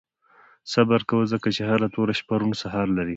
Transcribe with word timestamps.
•صبر 0.73 0.99
کوه، 1.09 1.23
ځکه 1.33 1.47
چې 1.55 1.61
هره 1.69 1.87
توره 1.93 2.13
شپه 2.19 2.35
روڼ 2.41 2.51
سهار 2.63 2.87
لري. 2.97 3.09